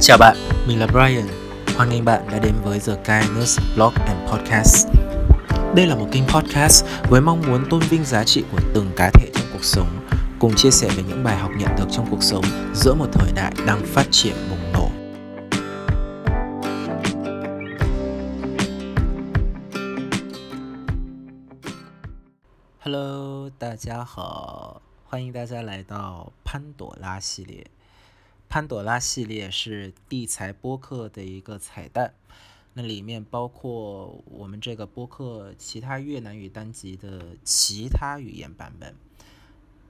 [0.00, 1.26] Chào bạn, mình là Brian.
[1.76, 4.88] Hoan nghênh bạn đã đến với The Kindness Blog and Podcast.
[5.74, 9.10] Đây là một kênh podcast với mong muốn tôn vinh giá trị của từng cá
[9.14, 10.06] thể trong cuộc sống,
[10.38, 12.44] cùng chia sẻ về những bài học nhận được trong cuộc sống
[12.74, 14.88] giữa một thời đại đang phát triển bùng nổ.
[22.80, 27.66] Hello，大家好，欢迎大家来到潘朵拉系列。
[28.49, 32.13] 潘朵拉系列是地财播客的一个彩蛋，
[32.73, 38.95] 那里面包括我们这个播客其他越南语单集的其他语言版本。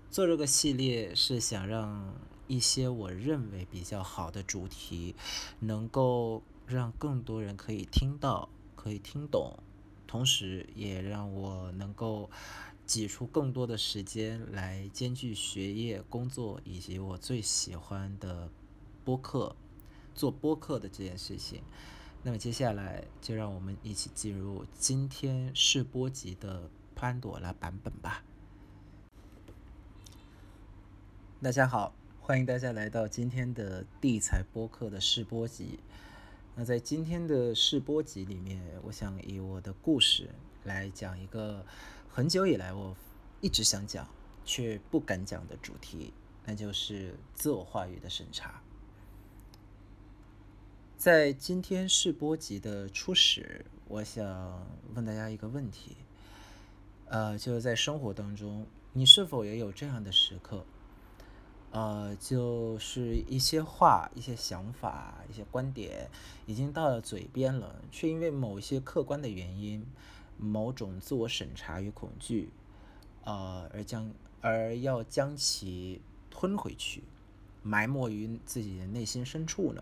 [0.09, 2.15] 做这个系列是想让
[2.47, 5.15] 一些我认为比较好的主题，
[5.59, 9.59] 能够让更多人可以听到、可以听懂，
[10.07, 12.29] 同时也让我能够。
[12.87, 18.49] 挤出更多的时间来兼具学业、工作以及我最喜欢的
[19.03, 19.53] 播客，
[20.15, 21.61] 做播客的这件事情。
[22.23, 28.23] 那么接下来就让我们一起进入今天试播集的潘朵拉版本吧。
[31.41, 35.77] 大家好，欢迎大家来到今天的地财播客的试播集。
[36.55, 40.29] 那在今天的试播集里面，我想以我的故事
[40.63, 41.65] 来讲一个。
[42.17, 42.97] 很久以来，我
[43.41, 44.07] 一直想讲
[44.43, 46.11] 却不敢讲的主题，
[46.45, 48.59] 那就是自我话语的审查。
[50.97, 55.95] 在今天试播集的初始，我想问大家一个问题：
[57.05, 60.65] 呃，就是在生活当中，你是否也有这样的时刻？
[61.69, 66.09] 呃，就是一些话、一些想法、一些观点
[66.47, 69.85] 已经到了嘴边了，却因为某一些客观的原因。
[70.37, 72.49] 某种自我审查与恐惧，
[73.23, 77.03] 呃，而将而要将其吞回去，
[77.63, 79.81] 埋没于自己的内心深处呢？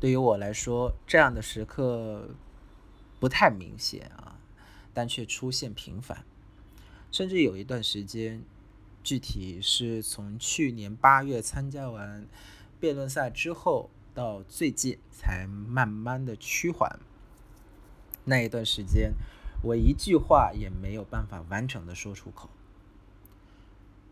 [0.00, 2.30] 对于我来说，这样的时刻
[3.18, 4.40] 不太明显啊，
[4.92, 6.24] 但却出现频繁，
[7.12, 8.42] 甚至有一段时间，
[9.04, 12.26] 具体是从去年八月参加完
[12.80, 16.98] 辩论赛之后，到最近才慢慢的趋缓。
[18.24, 19.12] 那一段时间，
[19.62, 22.48] 我一句话也没有办法完整的说出口。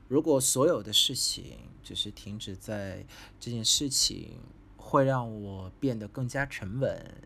[0.09, 3.05] 如果所有的事情只是停止在
[3.39, 4.41] 这件事情
[4.77, 7.23] 会让我变得更加沉稳、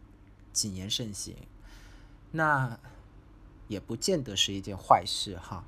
[0.53, 1.37] 谨言慎行，
[2.33, 2.79] 那
[3.69, 5.65] 也不见得是一件坏事哈。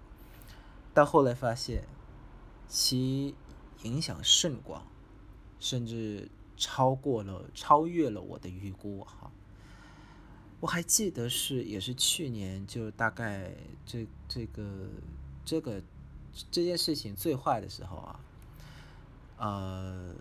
[0.92, 1.86] 到后来发现，
[2.68, 3.34] 其
[3.84, 4.84] 影响甚广，
[5.60, 9.30] 甚至超过了、超越了我的预估哈。
[10.64, 13.52] 我还记得是也是去年，就大概
[13.84, 14.88] 这这个
[15.44, 15.82] 这个
[16.50, 18.20] 这件事情最坏的时候啊，
[19.36, 20.14] 呃，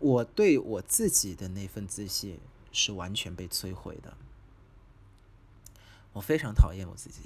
[0.00, 2.40] 我对我自己的那份自信
[2.72, 4.16] 是完全被摧毁的。
[6.12, 7.20] 我非常讨厌我自己，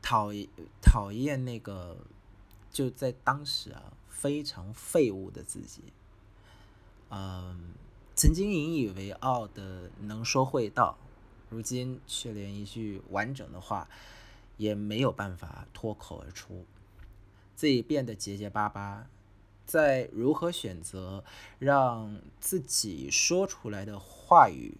[0.00, 0.48] 讨厌
[0.80, 1.96] 讨厌那个
[2.70, 5.82] 就在当时啊非常废物的自己，
[7.10, 7.74] 嗯。
[8.20, 10.98] 曾经引以为傲的能说会道，
[11.50, 13.88] 如今却连一句完整的话
[14.56, 16.64] 也没有办法脱口而出，
[17.54, 19.08] 自己变得结结巴巴，
[19.66, 21.24] 在如何选择
[21.58, 24.74] 让自己说出来的话语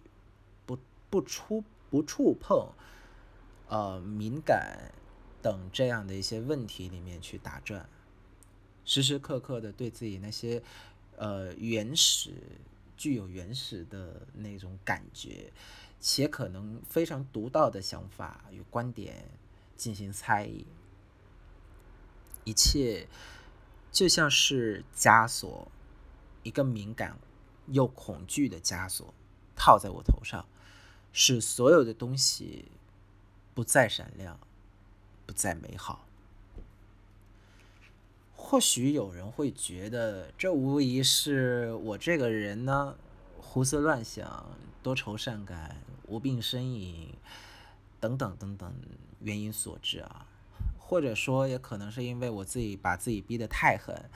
[0.65, 0.77] 不
[1.09, 2.69] 不触不触碰
[3.67, 4.91] 呃敏感
[5.41, 7.89] 等这样的一些问题里面去打转，
[8.85, 10.61] 时时刻刻的对自己那些
[11.17, 12.33] 呃原始。
[12.99, 15.49] 具有原始的那种感觉，
[15.99, 19.25] 且可能非常独到的想法与观点
[19.75, 20.65] 进行猜疑，
[22.43, 23.07] 一切
[23.91, 25.71] 就像是枷锁，
[26.43, 27.17] 一个敏感
[27.67, 29.13] 又恐惧的枷锁
[29.55, 30.45] 套在我头上，
[31.11, 32.71] 使所有的东西
[33.53, 34.39] 不再闪亮，
[35.25, 36.05] 不再美好。
[38.35, 42.97] 或许有人会觉得，这无疑是我这个人呢，
[43.51, 44.45] 胡思乱想、
[44.83, 45.75] 多愁善感、
[46.07, 47.11] 无病呻吟
[47.99, 48.71] 等等等等
[49.21, 50.27] 原因所致啊。
[50.77, 54.07] 或者说，也可能是因为我自己把自己逼得太狠，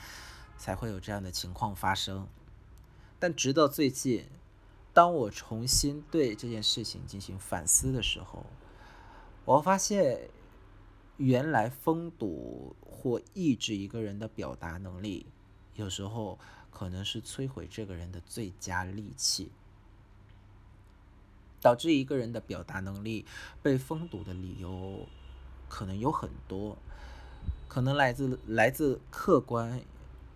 [0.55, 2.27] 才会有这样的情况发生。
[3.17, 4.25] 但直到最近，
[4.93, 8.45] 当我重新对这件事情进行反思的时候，
[9.45, 10.29] 我发现。
[11.17, 15.27] 原来封堵或抑制一个人的表达能力，
[15.75, 16.39] 有时候
[16.73, 19.51] 可能是摧毁这个人的最佳利器。
[21.61, 23.25] 导致一个人的表达能力
[23.61, 25.07] 被封堵的理由，
[25.69, 26.77] 可能有很多，
[27.69, 29.81] 可能来自来自客观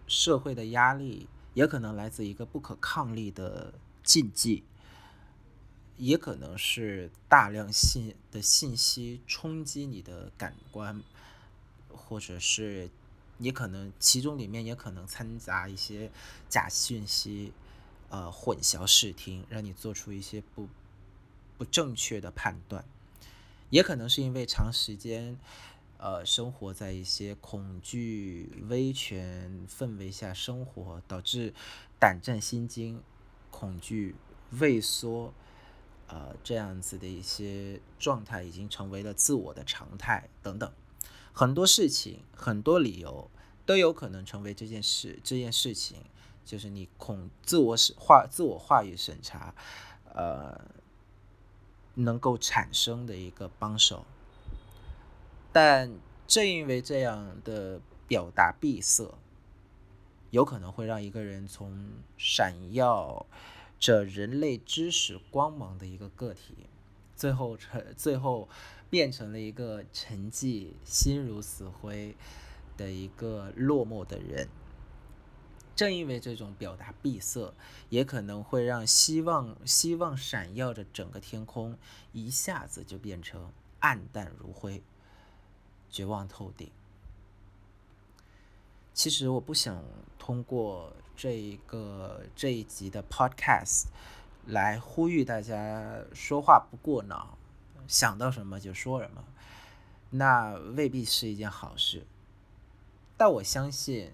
[0.07, 3.73] 社会的压力，也可能来自一个不可抗力的
[4.03, 4.63] 禁忌，
[5.97, 11.03] 也可能是大量信的信息冲击你的感官，
[11.89, 12.89] 或者是
[13.39, 16.11] 也可能其中里面也可能掺杂一些
[16.49, 17.53] 假信息，
[18.09, 20.67] 呃，混淆视听，让你做出一些不
[21.57, 22.85] 不正确的判断，
[23.69, 25.37] 也可能是因为长时间。
[25.99, 31.55] 呃，生活在一些恐惧、威权氛围下生活，导致
[31.99, 33.01] 胆战心惊、
[33.49, 34.13] 恐惧、
[34.59, 35.33] 畏缩，
[36.05, 40.71] 呃，这样子的一些状态已经成为了自我的常态等等。
[41.33, 43.29] 很多事情、很多理由
[43.65, 45.97] 都有可能成为这件事、这件事情，
[46.45, 49.53] 就是你恐自我审话、自我话语审查，
[50.13, 50.59] 呃，
[51.95, 54.05] 能够产生的一个帮手。
[55.51, 55.91] 但
[56.27, 59.17] 正因为这样的表达闭塞，
[60.29, 63.25] 有可能会让一个人从闪耀
[63.79, 66.67] 着人类知识光芒的一个个体，
[67.15, 68.47] 最后成最后
[68.89, 72.15] 变成了一个沉寂、心如死灰
[72.75, 74.47] 的一个落寞的人。
[75.75, 77.53] 正因为这种表达闭塞，
[77.89, 81.77] 也可能会让希望希望闪耀着整个天空
[82.13, 84.81] 一下子就变成暗淡如灰。
[85.89, 86.69] 绝望透顶。
[88.93, 89.83] 其实我不想
[90.17, 93.85] 通过这一个这一集的 Podcast
[94.47, 97.37] 来呼吁大家说话不过脑，
[97.87, 99.23] 想到什么就说什么，
[100.11, 102.05] 那未必是一件好事。
[103.17, 104.11] 但我相信，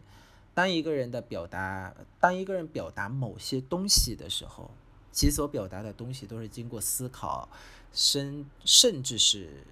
[0.53, 4.71] 当一个人的表达，当一个人表达某些东西的时候，
[5.11, 7.49] 其所表达的东西都是经过思考、
[7.91, 9.65] 深，甚至是。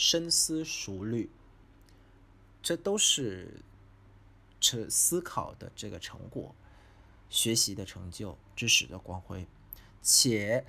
[0.00, 1.28] 深思熟虑，
[2.62, 3.60] 这都是
[4.60, 6.54] 这思考的这个成果，
[7.28, 9.44] 学习的成就，知识的光辉。
[10.00, 10.64] 且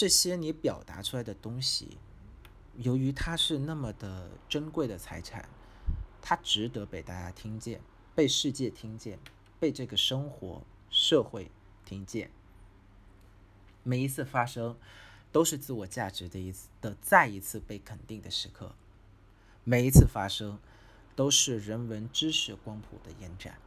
[0.00, 1.98] 这些你表达出来的东西，
[2.76, 5.46] 由于它是那么的珍贵的财产，
[6.22, 7.82] 它值得被大家听见，
[8.14, 9.18] 被世界听见，
[9.58, 11.50] 被这个生活社会
[11.84, 12.30] 听见。
[13.82, 14.74] 每一次发生。
[15.32, 18.74] 都是自我价值的一次的再一次被肯定的时刻，
[19.64, 20.58] 每一次发生，
[21.14, 23.58] 都是人文知识光谱的延展。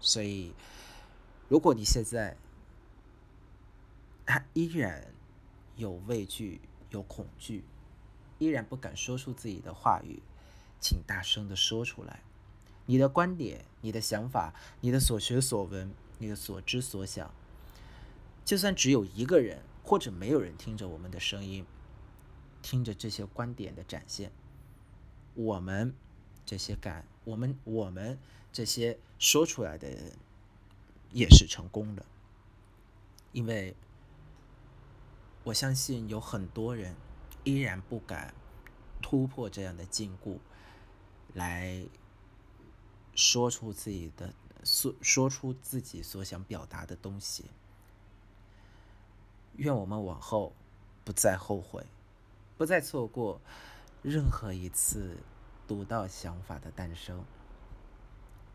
[0.00, 0.52] 所以，
[1.48, 2.36] 如果你现在
[4.52, 5.12] 依然
[5.76, 6.60] 有畏惧、
[6.90, 7.64] 有恐惧，
[8.38, 10.22] 依然不敢说出自己的话语，
[10.80, 12.22] 请大声的说出来，
[12.86, 17.32] 你的观点、你的想法、你的所学所闻、你的所知所想，
[18.44, 19.62] 就算只有一个人。
[19.86, 21.66] 或者没有人听着我们的声音，
[22.62, 24.32] 听着这些观点的展现，
[25.34, 25.94] 我们
[26.46, 28.18] 这些感，我们我们
[28.50, 30.12] 这些说出来的人
[31.12, 32.06] 也是成功的，
[33.32, 33.76] 因为
[35.44, 36.96] 我相信有很多人
[37.44, 38.34] 依然不敢
[39.02, 40.38] 突破这样的禁锢，
[41.34, 41.86] 来
[43.14, 44.32] 说出自己的
[44.62, 47.44] 所说出自己所想表达的东西。
[49.56, 50.54] 愿我们往后
[51.04, 51.86] 不再后悔，
[52.56, 53.38] 不再错过
[54.02, 55.18] 任何一次
[55.68, 57.22] 独到想法的诞生。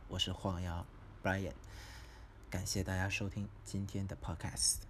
[0.08, 0.84] 我是黄瑶
[1.24, 1.54] Brian，
[2.50, 4.89] 感谢大家收听今天的 Podcast。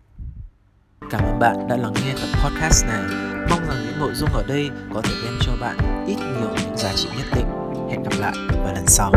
[1.09, 3.03] Cảm ơn bạn đã lắng nghe tập podcast này.
[3.49, 6.77] Mong rằng những nội dung ở đây có thể đem cho bạn ít nhiều những
[6.77, 7.45] giá trị nhất định.
[7.89, 9.11] Hẹn gặp lại vào lần sau.